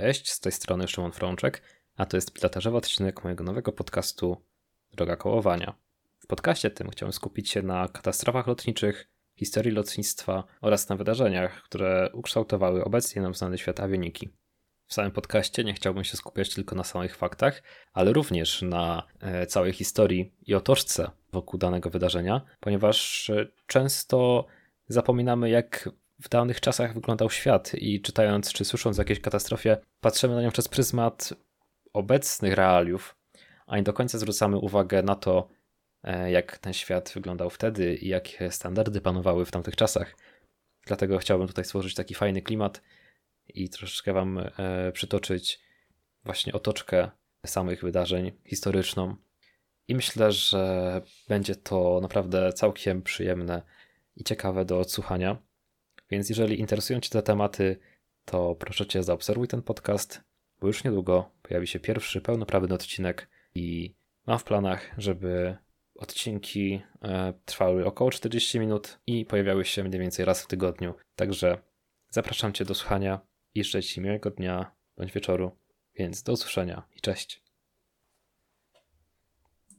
Cześć, 0.00 0.30
z 0.30 0.40
tej 0.40 0.52
strony 0.52 0.88
Szymon 0.88 1.12
Frączek, 1.12 1.62
a 1.96 2.06
to 2.06 2.16
jest 2.16 2.32
pilotażowy 2.32 2.76
odcinek 2.76 3.24
mojego 3.24 3.44
nowego 3.44 3.72
podcastu 3.72 4.36
Droga 4.92 5.16
Kołowania. 5.16 5.74
W 6.18 6.26
podcaście 6.26 6.70
tym 6.70 6.90
chciałem 6.90 7.12
skupić 7.12 7.50
się 7.50 7.62
na 7.62 7.88
katastrofach 7.88 8.46
lotniczych, 8.46 9.08
historii 9.36 9.72
lotnictwa 9.72 10.44
oraz 10.60 10.88
na 10.88 10.96
wydarzeniach, 10.96 11.62
które 11.62 12.10
ukształtowały 12.12 12.84
obecnie 12.84 13.22
nam 13.22 13.34
znany 13.34 13.58
świat 13.58 13.80
awioniki. 13.80 14.28
W 14.86 14.94
samym 14.94 15.10
podcaście 15.10 15.64
nie 15.64 15.74
chciałbym 15.74 16.04
się 16.04 16.16
skupiać 16.16 16.54
tylko 16.54 16.74
na 16.76 16.84
samych 16.84 17.16
faktach, 17.16 17.62
ale 17.92 18.12
również 18.12 18.62
na 18.62 19.02
e, 19.20 19.46
całej 19.46 19.72
historii 19.72 20.32
i 20.46 20.54
otoczce 20.54 21.10
wokół 21.32 21.58
danego 21.58 21.90
wydarzenia, 21.90 22.40
ponieważ 22.60 23.30
e, 23.30 23.46
często 23.66 24.46
zapominamy, 24.88 25.50
jak 25.50 25.88
w 26.22 26.28
danych 26.28 26.60
czasach 26.60 26.94
wyglądał 26.94 27.30
świat 27.30 27.74
i 27.74 28.00
czytając 28.00 28.52
czy 28.52 28.64
słysząc 28.64 28.98
o 28.98 29.02
jakiejś 29.02 29.20
katastrofie, 29.20 29.76
patrzymy 30.00 30.34
na 30.34 30.42
nią 30.42 30.50
przez 30.50 30.68
pryzmat 30.68 31.34
obecnych 31.92 32.54
realiów, 32.54 33.16
a 33.66 33.76
nie 33.76 33.82
do 33.82 33.92
końca 33.92 34.18
zwracamy 34.18 34.58
uwagę 34.58 35.02
na 35.02 35.14
to, 35.14 35.48
e, 36.02 36.30
jak 36.30 36.58
ten 36.58 36.72
świat 36.72 37.12
wyglądał 37.14 37.50
wtedy 37.50 37.94
i 37.94 38.08
jakie 38.08 38.50
standardy 38.50 39.00
panowały 39.00 39.44
w 39.46 39.50
tamtych 39.50 39.76
czasach. 39.76 40.16
Dlatego 40.86 41.18
chciałbym 41.18 41.48
tutaj 41.48 41.64
stworzyć 41.64 41.94
taki 41.94 42.14
fajny 42.14 42.42
klimat 42.42 42.82
i 43.48 43.68
troszeczkę 43.68 44.12
Wam 44.12 44.38
e, 44.38 44.92
przytoczyć 44.92 45.60
właśnie 46.24 46.52
otoczkę 46.52 47.10
samych 47.46 47.82
wydarzeń 47.82 48.32
historyczną. 48.46 49.16
I 49.88 49.94
myślę, 49.94 50.32
że 50.32 51.02
będzie 51.28 51.56
to 51.56 51.98
naprawdę 52.02 52.52
całkiem 52.52 53.02
przyjemne 53.02 53.62
i 54.16 54.24
ciekawe 54.24 54.64
do 54.64 54.78
odsłuchania. 54.78 55.51
Więc 56.12 56.28
jeżeli 56.28 56.60
interesują 56.60 57.00
Cię 57.00 57.10
te 57.10 57.22
tematy, 57.22 57.76
to 58.24 58.54
proszę 58.54 58.86
Cię 58.86 59.02
zaobserwuj 59.02 59.48
ten 59.48 59.62
podcast, 59.62 60.20
bo 60.60 60.66
już 60.66 60.84
niedługo 60.84 61.30
pojawi 61.42 61.66
się 61.66 61.80
pierwszy 61.80 62.20
pełnoprawny 62.20 62.74
odcinek 62.74 63.28
i 63.54 63.94
mam 64.26 64.38
w 64.38 64.44
planach, 64.44 64.94
żeby 64.98 65.56
odcinki 65.94 66.82
e, 67.02 67.32
trwały 67.44 67.86
około 67.86 68.10
40 68.10 68.60
minut 68.60 68.98
i 69.06 69.26
pojawiały 69.26 69.64
się 69.64 69.84
mniej 69.84 70.00
więcej 70.00 70.24
raz 70.24 70.42
w 70.42 70.46
tygodniu. 70.46 70.94
Także 71.16 71.58
zapraszam 72.10 72.52
Cię 72.52 72.64
do 72.64 72.74
słuchania 72.74 73.20
i 73.54 73.64
życzę 73.64 73.82
Ci 73.82 74.00
miłego 74.00 74.30
dnia 74.30 74.74
bądź 74.96 75.12
wieczoru, 75.12 75.58
więc 75.94 76.22
do 76.22 76.32
usłyszenia 76.32 76.88
i 76.96 77.00
cześć. 77.00 77.42